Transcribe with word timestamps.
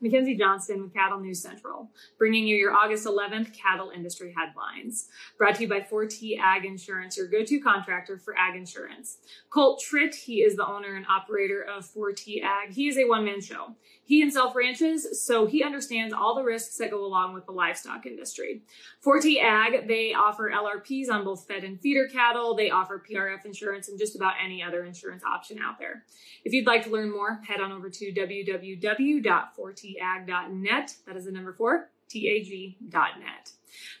Mackenzie 0.00 0.36
Johnston 0.36 0.82
with 0.82 0.94
Cattle 0.94 1.20
News 1.20 1.42
Central, 1.42 1.90
bringing 2.18 2.46
you 2.46 2.56
your 2.56 2.72
August 2.72 3.06
11th 3.06 3.54
cattle 3.54 3.90
industry 3.90 4.34
headlines. 4.36 5.08
Brought 5.36 5.56
to 5.56 5.62
you 5.62 5.68
by 5.68 5.80
4T 5.80 6.38
Ag 6.38 6.64
Insurance, 6.64 7.16
your 7.16 7.28
go 7.28 7.44
to 7.44 7.60
contractor 7.60 8.18
for 8.18 8.34
ag 8.36 8.56
insurance. 8.56 9.18
Colt 9.50 9.82
Tritt, 9.82 10.14
he 10.14 10.42
is 10.42 10.56
the 10.56 10.66
owner 10.66 10.94
and 10.94 11.06
operator 11.06 11.62
of 11.62 11.84
4T 11.84 12.42
Ag. 12.42 12.72
He 12.74 12.88
is 12.88 12.96
a 12.96 13.04
one 13.04 13.24
man 13.24 13.40
show. 13.40 13.76
He 14.10 14.18
himself 14.18 14.56
ranches, 14.56 15.24
so 15.24 15.46
he 15.46 15.62
understands 15.62 16.12
all 16.12 16.34
the 16.34 16.42
risks 16.42 16.76
that 16.78 16.90
go 16.90 17.06
along 17.06 17.32
with 17.32 17.46
the 17.46 17.52
livestock 17.52 18.06
industry. 18.06 18.62
4T 19.06 19.40
Ag, 19.40 19.86
they 19.86 20.14
offer 20.14 20.50
LRPs 20.50 21.08
on 21.08 21.22
both 21.22 21.46
fed 21.46 21.62
and 21.62 21.80
feeder 21.80 22.08
cattle. 22.08 22.56
They 22.56 22.70
offer 22.70 23.00
PRF 23.08 23.44
insurance 23.44 23.88
and 23.88 24.00
just 24.00 24.16
about 24.16 24.34
any 24.44 24.64
other 24.64 24.84
insurance 24.84 25.22
option 25.22 25.60
out 25.62 25.78
there. 25.78 26.02
If 26.44 26.52
you'd 26.52 26.66
like 26.66 26.82
to 26.86 26.90
learn 26.90 27.12
more, 27.12 27.40
head 27.46 27.60
on 27.60 27.70
over 27.70 27.88
to 27.88 28.12
www.4tag.net. 28.12 30.94
That 31.06 31.16
is 31.16 31.26
the 31.26 31.30
number 31.30 31.52
four, 31.52 31.90
T-A-G.net. 32.10 33.52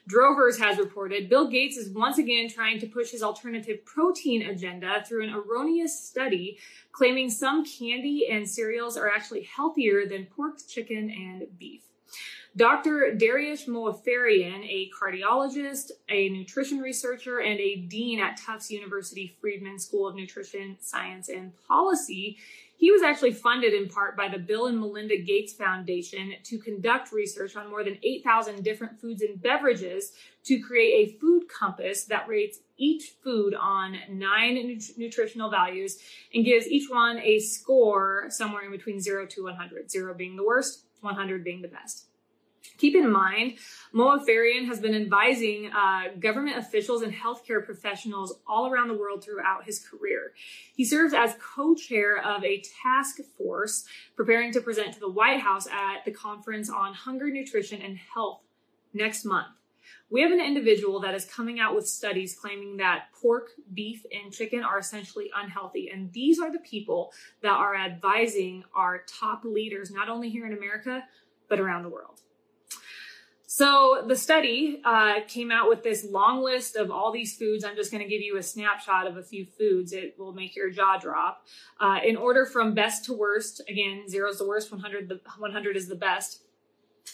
Drovers 0.08 0.58
has 0.58 0.78
reported 0.78 1.28
Bill 1.28 1.48
Gates 1.48 1.76
is 1.76 1.90
once 1.90 2.18
again 2.18 2.48
trying 2.48 2.80
to 2.80 2.86
push 2.86 3.10
his 3.10 3.22
alternative 3.22 3.84
protein 3.84 4.42
agenda 4.42 5.04
through 5.06 5.24
an 5.24 5.32
erroneous 5.32 5.98
study 5.98 6.58
claiming 6.92 7.30
some 7.30 7.64
candy 7.64 8.28
and 8.30 8.48
cereals 8.48 8.96
are 8.96 9.08
actually 9.08 9.44
healthier 9.44 10.06
than 10.06 10.26
pork, 10.26 10.58
chicken, 10.68 11.10
and 11.10 11.46
beef. 11.58 11.82
Dr. 12.56 13.16
Dariush 13.16 13.68
Mozaffarian, 13.68 14.64
a 14.68 14.90
cardiologist, 14.90 15.92
a 16.08 16.30
nutrition 16.30 16.80
researcher, 16.80 17.38
and 17.38 17.60
a 17.60 17.76
dean 17.76 18.18
at 18.18 18.36
Tufts 18.36 18.72
University 18.72 19.36
Friedman 19.40 19.78
School 19.78 20.08
of 20.08 20.16
Nutrition, 20.16 20.76
Science, 20.80 21.28
and 21.28 21.52
Policy, 21.68 22.38
he 22.80 22.90
was 22.90 23.02
actually 23.02 23.32
funded 23.32 23.74
in 23.74 23.90
part 23.90 24.16
by 24.16 24.26
the 24.26 24.38
Bill 24.38 24.66
and 24.66 24.80
Melinda 24.80 25.18
Gates 25.20 25.52
Foundation 25.52 26.32
to 26.44 26.58
conduct 26.58 27.12
research 27.12 27.54
on 27.54 27.68
more 27.68 27.84
than 27.84 27.98
8,000 28.02 28.64
different 28.64 28.98
foods 28.98 29.20
and 29.20 29.40
beverages 29.40 30.12
to 30.44 30.58
create 30.60 30.94
a 30.94 31.18
food 31.18 31.42
compass 31.46 32.04
that 32.04 32.26
rates 32.26 32.60
each 32.78 33.16
food 33.22 33.52
on 33.54 33.98
nine 34.08 34.54
nut- 34.66 34.96
nutritional 34.96 35.50
values 35.50 35.98
and 36.32 36.42
gives 36.42 36.66
each 36.68 36.88
one 36.88 37.18
a 37.18 37.38
score 37.38 38.24
somewhere 38.30 38.64
in 38.64 38.70
between 38.70 38.98
0 38.98 39.26
to 39.26 39.44
100, 39.44 39.90
0 39.90 40.14
being 40.14 40.36
the 40.36 40.44
worst, 40.44 40.86
100 41.02 41.44
being 41.44 41.60
the 41.60 41.68
best. 41.68 42.06
Keep 42.78 42.94
in 42.94 43.10
mind, 43.10 43.58
Mozaffarian 43.94 44.66
has 44.66 44.80
been 44.80 44.94
advising 44.94 45.70
uh, 45.70 46.14
government 46.18 46.56
officials 46.56 47.02
and 47.02 47.12
healthcare 47.12 47.64
professionals 47.64 48.38
all 48.46 48.70
around 48.70 48.88
the 48.88 48.94
world 48.94 49.22
throughout 49.22 49.64
his 49.64 49.78
career. 49.78 50.32
He 50.74 50.84
serves 50.84 51.12
as 51.12 51.34
co-chair 51.40 52.18
of 52.22 52.42
a 52.42 52.62
task 52.82 53.18
force 53.36 53.84
preparing 54.16 54.52
to 54.52 54.60
present 54.60 54.94
to 54.94 55.00
the 55.00 55.10
White 55.10 55.40
House 55.40 55.66
at 55.66 56.04
the 56.04 56.10
Conference 56.10 56.70
on 56.70 56.94
Hunger, 56.94 57.30
Nutrition, 57.30 57.82
and 57.82 57.98
Health 57.98 58.40
next 58.94 59.24
month. 59.24 59.48
We 60.08 60.22
have 60.22 60.32
an 60.32 60.40
individual 60.40 61.00
that 61.00 61.14
is 61.14 61.24
coming 61.24 61.60
out 61.60 61.74
with 61.74 61.86
studies 61.86 62.34
claiming 62.34 62.78
that 62.78 63.04
pork, 63.12 63.50
beef, 63.74 64.04
and 64.10 64.32
chicken 64.32 64.62
are 64.62 64.78
essentially 64.78 65.30
unhealthy. 65.36 65.90
And 65.90 66.12
these 66.12 66.40
are 66.40 66.52
the 66.52 66.58
people 66.58 67.12
that 67.42 67.52
are 67.52 67.76
advising 67.76 68.64
our 68.74 69.04
top 69.06 69.44
leaders, 69.44 69.90
not 69.90 70.08
only 70.08 70.30
here 70.30 70.46
in 70.46 70.52
America, 70.52 71.04
but 71.48 71.60
around 71.60 71.82
the 71.82 71.88
world. 71.88 72.22
So 73.52 74.04
the 74.06 74.14
study 74.14 74.80
uh, 74.84 75.22
came 75.26 75.50
out 75.50 75.68
with 75.68 75.82
this 75.82 76.06
long 76.08 76.40
list 76.40 76.76
of 76.76 76.92
all 76.92 77.10
these 77.10 77.36
foods. 77.36 77.64
I'm 77.64 77.74
just 77.74 77.90
going 77.90 78.00
to 78.00 78.08
give 78.08 78.20
you 78.20 78.36
a 78.36 78.42
snapshot 78.44 79.08
of 79.08 79.16
a 79.16 79.24
few 79.24 79.44
foods. 79.44 79.92
It 79.92 80.14
will 80.16 80.32
make 80.32 80.54
your 80.54 80.70
jaw 80.70 80.98
drop. 80.98 81.44
Uh, 81.80 81.98
in 82.06 82.16
order 82.16 82.46
from 82.46 82.74
best 82.74 83.06
to 83.06 83.12
worst, 83.12 83.60
again, 83.68 84.08
zero 84.08 84.30
is 84.30 84.38
the 84.38 84.46
worst, 84.46 84.70
100, 84.70 85.08
the 85.08 85.20
100 85.38 85.76
is 85.76 85.88
the 85.88 85.96
best. 85.96 86.44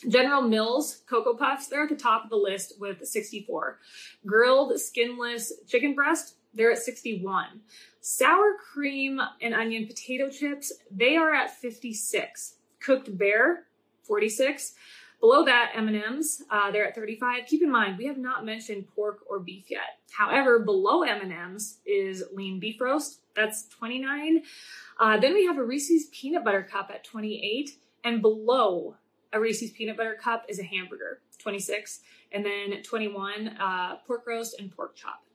General 0.07 0.43
Mills 0.43 1.05
Cocoa 1.09 1.33
Puffs, 1.33 1.69
they're 1.69 1.85
at 1.85 1.89
the 1.89 1.97
top 1.97 2.25
of 2.25 2.29
the 2.29 2.37
list 2.37 2.75
with 2.79 3.07
64. 3.07 3.79
Grilled 4.27 4.79
skinless 4.79 5.55
chicken 5.67 5.95
breast, 5.95 6.35
they're 6.53 6.71
at 6.71 6.81
61. 6.81 7.63
Sour 8.03 8.59
cream 8.59 9.23
and 9.41 9.55
onion 9.55 9.87
potato 9.87 10.29
chips, 10.29 10.71
they 10.91 11.17
are 11.17 11.33
at 11.33 11.57
56. 11.57 12.57
Cooked 12.79 13.17
bear, 13.17 13.69
46. 14.03 14.75
Below 15.21 15.45
that, 15.47 15.73
M&Ms, 15.75 16.43
uh, 16.51 16.71
they're 16.71 16.87
at 16.87 16.95
35. 16.95 17.47
Keep 17.47 17.63
in 17.63 17.71
mind, 17.71 17.97
we 17.97 18.07
have 18.07 18.19
not 18.19 18.45
mentioned 18.45 18.87
pork 18.95 19.21
or 19.29 19.39
beef 19.39 19.71
yet. 19.71 19.99
However, 20.11 20.59
below 20.59 21.03
M&Ms 21.03 21.79
is 21.87 22.25
lean 22.33 22.61
beef 22.61 22.81
roast. 22.81 23.21
That's 23.35 23.67
29. 23.69 24.43
Uh, 25.01 25.19
then 25.19 25.35
we 25.35 25.47
have 25.47 25.59
a 25.59 25.65
Reese's 25.65 26.07
peanut 26.13 26.45
butter 26.45 26.63
cup 26.63 26.91
at 26.93 27.05
28. 27.05 27.71
And 28.05 28.21
below 28.23 28.97
a 29.33 29.41
Reese's 29.41 29.71
peanut 29.71 29.97
butter 29.97 30.17
cup 30.21 30.45
is 30.49 30.59
a 30.59 30.65
hamburger, 30.65 31.21
26. 31.39 32.01
And 32.33 32.45
then 32.45 32.83
21, 32.83 33.49
uh, 33.49 33.97
pork 34.07 34.27
roast 34.27 34.59
and 34.59 34.75
pork 34.75 34.97
chop. 34.97 35.26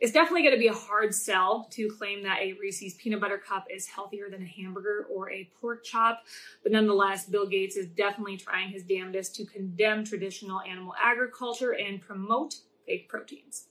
It's 0.00 0.12
definitely 0.12 0.42
going 0.42 0.54
to 0.54 0.60
be 0.60 0.66
a 0.66 0.74
hard 0.74 1.14
sell 1.14 1.66
to 1.70 1.88
claim 1.88 2.22
that 2.24 2.40
a 2.40 2.54
Reese's 2.60 2.94
peanut 2.94 3.20
butter 3.20 3.38
cup 3.38 3.66
is 3.70 3.86
healthier 3.86 4.28
than 4.30 4.42
a 4.42 4.46
hamburger 4.46 5.06
or 5.10 5.30
a 5.30 5.48
pork 5.60 5.84
chop, 5.84 6.24
but 6.62 6.72
nonetheless, 6.72 7.26
Bill 7.26 7.46
Gates 7.46 7.76
is 7.76 7.86
definitely 7.86 8.36
trying 8.36 8.70
his 8.70 8.82
damnedest 8.82 9.34
to 9.36 9.44
condemn 9.44 10.04
traditional 10.04 10.60
animal 10.60 10.94
agriculture 11.02 11.72
and 11.72 12.00
promote 12.00 12.56
fake 12.86 13.08
proteins. 13.08 13.68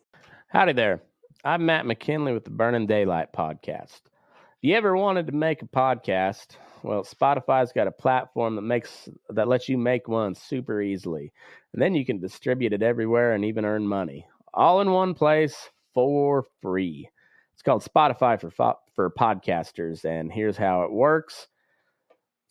Howdy 0.48 0.74
there. 0.74 1.02
I'm 1.44 1.66
Matt 1.66 1.86
McKinley 1.86 2.32
with 2.32 2.46
the 2.46 2.52
Burning 2.52 2.88
Daylight 2.88 3.34
podcast. 3.34 4.02
If 4.64 4.70
you 4.70 4.76
ever 4.76 4.96
wanted 4.96 5.28
to 5.28 5.34
make 5.34 5.62
a 5.62 5.66
podcast, 5.66 6.56
well, 6.84 7.04
Spotify's 7.04 7.74
got 7.74 7.88
a 7.88 7.92
platform 7.92 8.56
that 8.56 8.62
makes 8.62 9.10
that 9.30 9.48
lets 9.48 9.68
you 9.68 9.78
make 9.78 10.08
one 10.08 10.36
super 10.36 10.82
easily. 10.82 11.34
And 11.74 11.82
then 11.82 11.96
you 11.96 12.06
can 12.06 12.20
distribute 12.20 12.72
it 12.72 12.82
everywhere 12.82 13.34
and 13.34 13.44
even 13.44 13.66
earn 13.66 13.86
money. 13.86 14.26
All 14.54 14.80
in 14.80 14.92
one 14.92 15.14
place 15.14 15.70
for 15.94 16.46
free. 16.62 17.09
It's 17.54 17.62
called 17.62 17.84
Spotify 17.84 18.40
for 18.40 18.76
for 18.96 19.09
podcasters, 19.12 20.06
and 20.06 20.31
here's 20.31 20.58
how 20.58 20.84
it 20.84 20.92
works. 20.92 21.48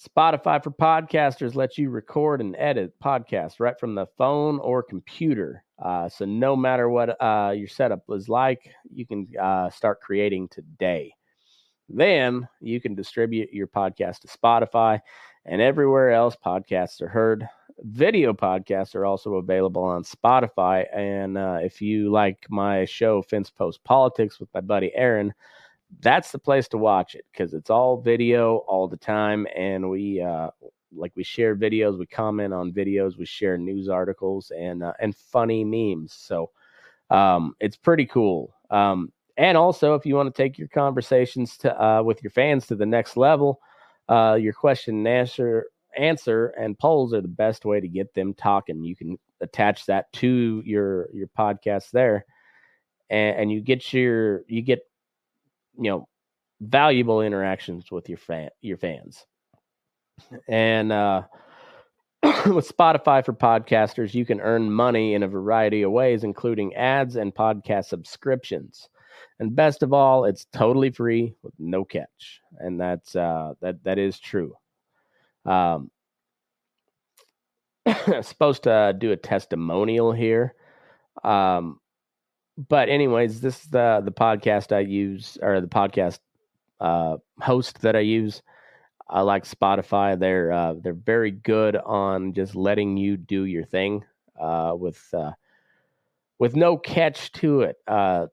Spotify 0.00 0.62
for 0.62 0.72
podcasters 0.72 1.54
lets 1.54 1.78
you 1.78 1.88
record 1.88 2.40
and 2.40 2.56
edit 2.56 2.92
podcasts 3.02 3.60
right 3.60 3.78
from 3.78 3.94
the 3.94 4.06
phone 4.18 4.58
or 4.58 4.82
computer. 4.82 5.62
Uh, 5.80 6.08
so 6.08 6.24
no 6.24 6.56
matter 6.56 6.88
what 6.88 7.10
uh, 7.22 7.52
your 7.54 7.68
setup 7.68 8.02
is 8.10 8.28
like, 8.28 8.68
you 8.92 9.06
can 9.06 9.28
uh, 9.40 9.70
start 9.70 10.00
creating 10.00 10.48
today. 10.48 11.12
Then 11.88 12.48
you 12.60 12.80
can 12.80 12.94
distribute 12.94 13.52
your 13.52 13.68
podcast 13.68 14.20
to 14.20 14.28
Spotify 14.28 15.00
and 15.44 15.60
everywhere 15.60 16.10
else 16.10 16.36
podcasts 16.44 17.00
are 17.02 17.08
heard 17.08 17.48
video 17.82 18.32
podcasts 18.32 18.94
are 18.94 19.04
also 19.04 19.34
available 19.34 19.82
on 19.82 20.04
Spotify. 20.04 20.86
And 20.96 21.36
uh, 21.36 21.58
if 21.62 21.80
you 21.80 22.10
like 22.10 22.46
my 22.48 22.84
show, 22.84 23.22
Fence 23.22 23.50
Post 23.50 23.82
Politics, 23.84 24.40
with 24.40 24.48
my 24.54 24.60
buddy 24.60 24.92
Aaron, 24.94 25.32
that's 26.00 26.32
the 26.32 26.38
place 26.38 26.68
to 26.68 26.78
watch 26.78 27.14
it 27.14 27.24
because 27.32 27.54
it's 27.54 27.70
all 27.70 28.00
video 28.00 28.58
all 28.68 28.88
the 28.88 28.96
time. 28.96 29.46
And 29.54 29.90
we, 29.90 30.20
uh, 30.20 30.50
like, 30.94 31.12
we 31.16 31.24
share 31.24 31.56
videos, 31.56 31.98
we 31.98 32.06
comment 32.06 32.54
on 32.54 32.72
videos, 32.72 33.18
we 33.18 33.26
share 33.26 33.58
news 33.58 33.88
articles 33.88 34.52
and, 34.56 34.82
uh, 34.82 34.92
and 35.00 35.14
funny 35.16 35.64
memes. 35.64 36.12
So 36.12 36.50
um, 37.10 37.54
it's 37.60 37.76
pretty 37.76 38.06
cool. 38.06 38.54
Um, 38.70 39.12
and 39.36 39.56
also, 39.56 39.94
if 39.94 40.06
you 40.06 40.14
want 40.14 40.34
to 40.34 40.42
take 40.42 40.58
your 40.58 40.68
conversations 40.68 41.56
to, 41.58 41.82
uh, 41.82 42.02
with 42.02 42.22
your 42.22 42.30
fans 42.30 42.66
to 42.66 42.74
the 42.74 42.86
next 42.86 43.16
level, 43.16 43.60
uh, 44.08 44.38
your 44.40 44.52
question 44.52 44.96
and 44.96 45.08
answer 45.08 45.66
answer 45.96 46.48
and 46.58 46.78
polls 46.78 47.14
are 47.14 47.20
the 47.20 47.28
best 47.28 47.64
way 47.64 47.80
to 47.80 47.88
get 47.88 48.14
them 48.14 48.34
talking. 48.34 48.84
You 48.84 48.96
can 48.96 49.18
attach 49.40 49.86
that 49.86 50.12
to 50.14 50.62
your 50.64 51.08
your 51.12 51.28
podcast 51.38 51.90
there, 51.90 52.24
and, 53.10 53.36
and 53.40 53.52
you 53.52 53.60
get 53.60 53.92
your 53.92 54.42
you 54.46 54.62
get 54.62 54.80
you 55.78 55.90
know 55.90 56.08
valuable 56.60 57.22
interactions 57.22 57.90
with 57.90 58.08
your 58.08 58.18
fan 58.18 58.50
your 58.60 58.78
fans. 58.78 59.26
And 60.48 60.92
uh, 60.92 61.22
with 62.22 62.70
Spotify 62.76 63.24
for 63.24 63.32
podcasters, 63.32 64.14
you 64.14 64.24
can 64.24 64.40
earn 64.40 64.70
money 64.70 65.14
in 65.14 65.22
a 65.22 65.28
variety 65.28 65.82
of 65.82 65.90
ways, 65.90 66.22
including 66.22 66.74
ads 66.74 67.16
and 67.16 67.34
podcast 67.34 67.86
subscriptions. 67.86 68.88
And 69.40 69.56
best 69.56 69.82
of 69.82 69.92
all, 69.92 70.24
it's 70.24 70.46
totally 70.52 70.90
free 70.90 71.34
with 71.42 71.54
no 71.58 71.84
catch, 71.84 72.40
and 72.58 72.80
that's 72.80 73.16
uh, 73.16 73.54
that 73.60 73.82
that 73.84 73.98
is 73.98 74.20
true. 74.20 74.54
Um, 75.44 75.90
supposed 78.22 78.64
to 78.64 78.94
do 78.96 79.12
a 79.12 79.16
testimonial 79.16 80.12
here. 80.12 80.54
Um, 81.24 81.80
but 82.68 82.88
anyways, 82.88 83.40
this 83.40 83.64
is 83.64 83.70
the 83.70 84.02
the 84.04 84.12
podcast 84.12 84.74
I 84.74 84.80
use 84.80 85.38
or 85.40 85.60
the 85.60 85.66
podcast 85.68 86.20
uh, 86.80 87.16
host 87.40 87.80
that 87.82 87.96
I 87.96 88.00
use. 88.00 88.42
I 89.08 89.22
like 89.22 89.44
Spotify. 89.44 90.18
They're 90.18 90.52
uh, 90.52 90.74
they're 90.82 90.92
very 90.92 91.30
good 91.30 91.76
on 91.76 92.32
just 92.34 92.54
letting 92.54 92.96
you 92.96 93.16
do 93.16 93.44
your 93.44 93.64
thing 93.64 94.04
uh, 94.40 94.74
with 94.76 95.02
uh, 95.12 95.32
with 96.38 96.56
no 96.56 96.76
catch 96.76 97.32
to 97.32 97.62
it. 97.62 97.76
Uh, 97.86 98.26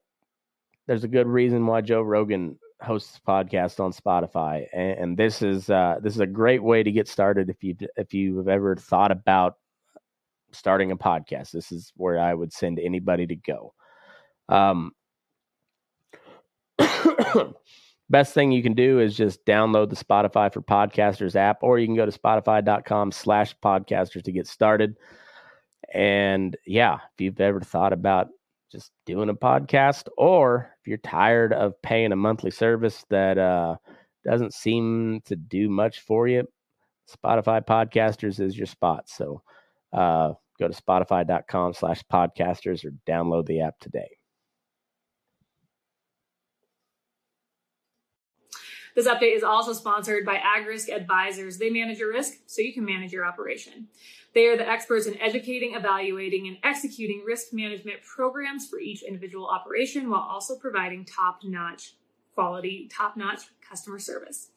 there's 0.86 1.04
a 1.04 1.08
good 1.08 1.26
reason 1.26 1.66
why 1.66 1.80
Joe 1.80 2.02
Rogan 2.02 2.58
hosts 2.82 3.20
podcast 3.26 3.80
on 3.80 3.92
Spotify, 3.92 4.66
and, 4.72 4.98
and 4.98 5.16
this 5.16 5.42
is 5.42 5.70
uh, 5.70 5.96
this 6.02 6.14
is 6.14 6.20
a 6.20 6.26
great 6.26 6.62
way 6.62 6.82
to 6.82 6.90
get 6.92 7.08
started 7.08 7.50
if 7.50 7.62
you 7.62 7.76
if 7.96 8.14
you've 8.14 8.48
ever 8.48 8.76
thought 8.76 9.12
about 9.12 9.56
starting 10.52 10.90
a 10.90 10.96
podcast. 10.96 11.50
This 11.50 11.72
is 11.72 11.92
where 11.96 12.18
I 12.18 12.34
would 12.34 12.52
send 12.52 12.78
anybody 12.78 13.26
to 13.26 13.36
go. 13.36 13.74
Um, 14.48 14.92
best 18.10 18.34
thing 18.34 18.52
you 18.52 18.62
can 18.62 18.74
do 18.74 19.00
is 19.00 19.16
just 19.16 19.44
download 19.46 19.90
the 19.90 20.04
Spotify 20.04 20.52
for 20.52 20.62
Podcasters 20.62 21.36
app, 21.36 21.62
or 21.62 21.78
you 21.78 21.86
can 21.86 21.96
go 21.96 22.06
to 22.06 22.18
spotify.com 22.18 23.12
slash 23.12 23.56
podcasters 23.62 24.24
to 24.24 24.32
get 24.32 24.46
started. 24.46 24.96
And 25.92 26.56
yeah, 26.66 26.94
if 26.94 27.20
you've 27.20 27.40
ever 27.40 27.60
thought 27.60 27.92
about 27.92 28.28
just 28.70 28.92
doing 29.06 29.28
a 29.28 29.34
podcast, 29.34 30.08
or 30.16 30.70
if 30.80 30.86
you're 30.86 30.98
tired 30.98 31.52
of 31.52 31.80
paying 31.82 32.12
a 32.12 32.16
monthly 32.16 32.50
service 32.50 33.04
that 33.10 33.38
uh, 33.38 33.76
doesn't 34.24 34.54
seem 34.54 35.20
to 35.24 35.36
do 35.36 35.68
much 35.68 36.00
for 36.00 36.28
you, 36.28 36.46
Spotify 37.10 37.64
Podcasters 37.64 38.40
is 38.40 38.56
your 38.56 38.66
spot. 38.66 39.08
So 39.08 39.42
uh, 39.92 40.32
go 40.58 40.68
to 40.68 40.82
spotify.com 40.82 41.74
slash 41.74 42.02
podcasters 42.12 42.84
or 42.84 42.92
download 43.08 43.46
the 43.46 43.62
app 43.62 43.78
today. 43.80 44.08
This 48.94 49.06
update 49.06 49.36
is 49.36 49.42
also 49.42 49.72
sponsored 49.72 50.24
by 50.24 50.38
AgRisk 50.38 50.88
Advisors. 50.88 51.58
They 51.58 51.70
manage 51.70 51.98
your 51.98 52.12
risk 52.12 52.34
so 52.46 52.62
you 52.62 52.72
can 52.72 52.84
manage 52.84 53.12
your 53.12 53.24
operation. 53.24 53.88
They 54.34 54.46
are 54.46 54.56
the 54.56 54.68
experts 54.68 55.06
in 55.06 55.20
educating, 55.20 55.74
evaluating, 55.74 56.46
and 56.48 56.58
executing 56.62 57.24
risk 57.26 57.52
management 57.52 58.02
programs 58.02 58.68
for 58.68 58.78
each 58.78 59.02
individual 59.02 59.46
operation 59.46 60.08
while 60.10 60.20
also 60.20 60.56
providing 60.56 61.04
top 61.04 61.40
notch 61.44 61.94
quality, 62.34 62.88
top 62.90 63.16
notch 63.16 63.42
customer 63.68 63.98
service. 63.98 64.50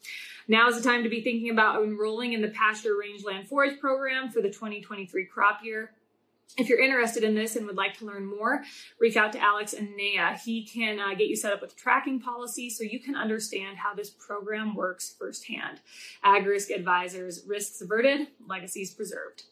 Now 0.47 0.69
is 0.69 0.77
the 0.77 0.87
time 0.87 1.03
to 1.03 1.09
be 1.09 1.21
thinking 1.21 1.49
about 1.49 1.83
enrolling 1.83 2.33
in 2.33 2.41
the 2.41 2.49
pasture 2.49 2.97
rangeland 2.97 3.47
forage 3.47 3.79
program 3.79 4.29
for 4.29 4.41
the 4.41 4.49
2023 4.49 5.25
crop 5.25 5.59
year. 5.63 5.91
If 6.55 6.69
you're 6.69 6.83
interested 6.83 7.23
in 7.23 7.33
this 7.33 7.55
and 7.55 7.65
would 7.65 7.77
like 7.77 7.97
to 7.97 8.05
learn 8.05 8.27
more, 8.27 8.63
reach 8.99 9.17
out 9.17 9.33
to 9.33 9.39
Alex 9.39 9.73
and 9.73 9.97
Naya. 9.97 10.37
He 10.37 10.63
can 10.63 10.99
uh, 10.99 11.15
get 11.15 11.27
you 11.27 11.35
set 11.35 11.51
up 11.51 11.61
with 11.61 11.75
tracking 11.75 12.19
policy 12.19 12.69
so 12.69 12.83
you 12.83 12.99
can 12.99 13.15
understand 13.15 13.77
how 13.77 13.95
this 13.95 14.11
program 14.11 14.75
works 14.75 15.15
firsthand. 15.17 15.79
Ag 16.23 16.45
Risk 16.45 16.69
Advisors, 16.69 17.43
risks 17.47 17.81
averted, 17.81 18.27
legacies 18.47 18.93
preserved. 18.93 19.43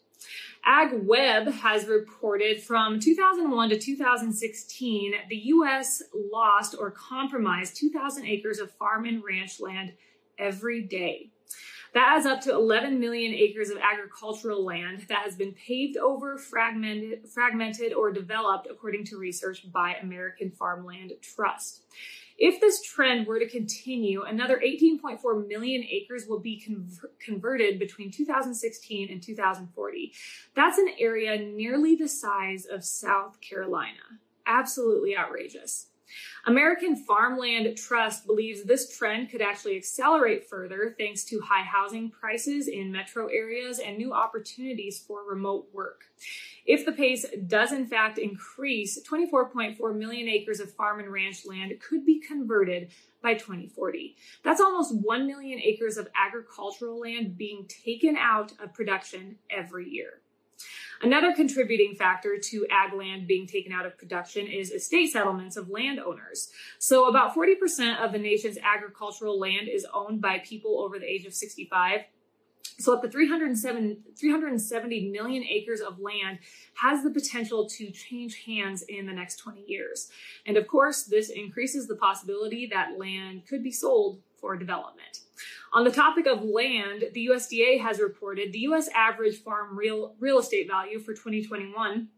AgWeb 0.64 1.52
has 1.52 1.86
reported 1.86 2.62
from 2.62 3.00
2001 3.00 3.70
to 3.70 3.78
2016, 3.78 5.14
the 5.28 5.36
U.S. 5.36 6.04
lost 6.32 6.76
or 6.78 6.92
compromised 6.92 7.76
2,000 7.76 8.26
acres 8.26 8.60
of 8.60 8.70
farm 8.70 9.04
and 9.04 9.24
ranch 9.24 9.58
land 9.58 9.94
every 10.38 10.82
day. 10.82 11.31
That 11.94 12.16
adds 12.16 12.26
up 12.26 12.40
to 12.42 12.52
11 12.52 12.98
million 12.98 13.34
acres 13.34 13.68
of 13.68 13.78
agricultural 13.78 14.64
land 14.64 15.06
that 15.08 15.24
has 15.24 15.36
been 15.36 15.52
paved 15.52 15.98
over, 15.98 16.38
fragmented, 16.38 17.28
fragmented, 17.28 17.92
or 17.92 18.10
developed, 18.10 18.66
according 18.70 19.04
to 19.06 19.18
research 19.18 19.70
by 19.70 19.96
American 20.00 20.50
Farmland 20.50 21.12
Trust. 21.20 21.82
If 22.38 22.60
this 22.60 22.82
trend 22.82 23.26
were 23.26 23.38
to 23.38 23.48
continue, 23.48 24.22
another 24.22 24.60
18.4 24.64 25.46
million 25.46 25.84
acres 25.88 26.26
will 26.26 26.40
be 26.40 26.64
converted 27.20 27.78
between 27.78 28.10
2016 28.10 29.12
and 29.12 29.22
2040. 29.22 30.12
That's 30.56 30.78
an 30.78 30.88
area 30.98 31.38
nearly 31.38 31.94
the 31.94 32.08
size 32.08 32.64
of 32.64 32.84
South 32.84 33.38
Carolina. 33.42 34.18
Absolutely 34.46 35.16
outrageous. 35.16 35.88
American 36.46 36.96
Farmland 36.96 37.76
Trust 37.76 38.26
believes 38.26 38.64
this 38.64 38.96
trend 38.96 39.30
could 39.30 39.42
actually 39.42 39.76
accelerate 39.76 40.48
further 40.48 40.94
thanks 40.98 41.24
to 41.24 41.40
high 41.40 41.62
housing 41.62 42.10
prices 42.10 42.68
in 42.68 42.90
metro 42.90 43.28
areas 43.28 43.78
and 43.78 43.96
new 43.96 44.12
opportunities 44.12 44.98
for 44.98 45.24
remote 45.28 45.68
work. 45.72 46.04
If 46.64 46.84
the 46.84 46.92
pace 46.92 47.26
does 47.46 47.72
in 47.72 47.86
fact 47.86 48.18
increase, 48.18 49.00
24.4 49.02 49.96
million 49.96 50.28
acres 50.28 50.60
of 50.60 50.72
farm 50.72 51.00
and 51.00 51.12
ranch 51.12 51.44
land 51.44 51.72
could 51.80 52.06
be 52.06 52.20
converted 52.20 52.90
by 53.22 53.34
2040. 53.34 54.16
That's 54.44 54.60
almost 54.60 54.94
1 54.94 55.26
million 55.26 55.60
acres 55.60 55.96
of 55.96 56.08
agricultural 56.16 57.00
land 57.00 57.36
being 57.36 57.66
taken 57.68 58.16
out 58.16 58.52
of 58.62 58.74
production 58.74 59.38
every 59.50 59.88
year. 59.88 60.20
Another 61.02 61.34
contributing 61.34 61.96
factor 61.96 62.38
to 62.38 62.66
ag 62.70 62.92
land 62.92 63.26
being 63.26 63.46
taken 63.46 63.72
out 63.72 63.84
of 63.84 63.98
production 63.98 64.46
is 64.46 64.70
estate 64.70 65.10
settlements 65.10 65.56
of 65.56 65.68
landowners. 65.68 66.50
So 66.78 67.08
about 67.08 67.34
40% 67.34 67.98
of 67.98 68.12
the 68.12 68.18
nation's 68.18 68.56
agricultural 68.62 69.38
land 69.38 69.68
is 69.68 69.84
owned 69.92 70.20
by 70.20 70.38
people 70.38 70.80
over 70.80 71.00
the 71.00 71.10
age 71.10 71.26
of 71.26 71.34
65. 71.34 72.02
So 72.78 72.94
up 72.94 73.02
to 73.02 73.08
370 73.08 75.10
million 75.10 75.44
acres 75.44 75.80
of 75.80 75.98
land 75.98 76.38
has 76.74 77.02
the 77.02 77.10
potential 77.10 77.68
to 77.68 77.90
change 77.90 78.44
hands 78.44 78.82
in 78.88 79.06
the 79.06 79.12
next 79.12 79.36
20 79.36 79.64
years. 79.66 80.08
And 80.46 80.56
of 80.56 80.68
course, 80.68 81.02
this 81.02 81.30
increases 81.30 81.88
the 81.88 81.96
possibility 81.96 82.68
that 82.68 82.98
land 82.98 83.46
could 83.48 83.62
be 83.62 83.72
sold 83.72 84.22
for 84.42 84.56
development. 84.56 85.20
On 85.72 85.84
the 85.84 85.90
topic 85.90 86.26
of 86.26 86.42
land, 86.42 87.04
the 87.14 87.28
USDA 87.28 87.80
has 87.80 87.98
reported 87.98 88.52
the 88.52 88.58
US 88.60 88.88
average 88.94 89.38
farm 89.38 89.78
real, 89.78 90.14
real 90.20 90.38
estate 90.40 90.68
value 90.68 90.98
for 90.98 91.14
2021 91.14 92.08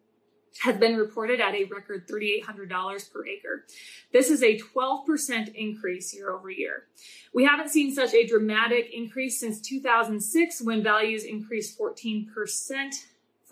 has 0.62 0.76
been 0.76 0.96
reported 0.96 1.40
at 1.40 1.54
a 1.54 1.64
record 1.64 2.08
$3,800 2.08 3.12
per 3.12 3.26
acre. 3.26 3.64
This 4.12 4.30
is 4.30 4.42
a 4.42 4.58
12% 4.58 5.54
increase 5.54 6.14
year 6.14 6.30
over 6.30 6.50
year. 6.50 6.84
We 7.32 7.44
haven't 7.44 7.70
seen 7.70 7.94
such 7.94 8.14
a 8.14 8.26
dramatic 8.26 8.90
increase 8.92 9.40
since 9.40 9.60
2006 9.60 10.62
when 10.62 10.82
values 10.82 11.24
increased 11.24 11.78
14% 11.78 12.26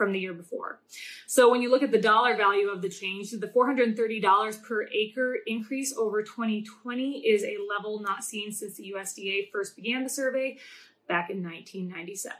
from 0.02 0.12
the 0.12 0.18
year 0.18 0.32
before. 0.32 0.80
So 1.28 1.48
when 1.48 1.62
you 1.62 1.70
look 1.70 1.84
at 1.84 1.92
the 1.92 2.00
dollar 2.00 2.36
value 2.36 2.68
of 2.68 2.82
the 2.82 2.88
change, 2.88 3.30
the 3.30 3.46
$430 3.46 4.62
per 4.64 4.88
acre 4.88 5.36
increase 5.46 5.94
over 5.96 6.24
2020 6.24 7.18
is 7.20 7.44
a 7.44 7.56
level 7.72 8.00
not 8.00 8.24
seen 8.24 8.50
since 8.50 8.74
the 8.74 8.92
USDA 8.96 9.52
first 9.52 9.76
began 9.76 10.02
the 10.02 10.10
survey 10.10 10.58
back 11.06 11.30
in 11.30 11.40
1997. 11.40 12.36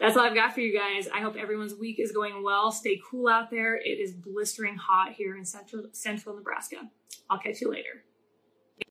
That's 0.00 0.16
all 0.16 0.24
I've 0.24 0.34
got 0.34 0.54
for 0.54 0.60
you 0.60 0.76
guys. 0.76 1.06
I 1.14 1.20
hope 1.20 1.36
everyone's 1.36 1.76
week 1.76 2.00
is 2.00 2.10
going 2.10 2.42
well. 2.42 2.72
Stay 2.72 3.00
cool 3.08 3.28
out 3.28 3.48
there. 3.48 3.76
It 3.76 4.00
is 4.00 4.12
blistering 4.12 4.76
hot 4.76 5.12
here 5.12 5.36
in 5.36 5.44
central 5.44 5.84
central 5.92 6.34
Nebraska. 6.34 6.90
I'll 7.30 7.38
catch 7.38 7.60
you 7.60 7.70
later. 7.70 8.02